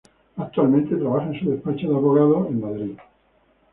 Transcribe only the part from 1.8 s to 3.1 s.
de abogados en Madrid.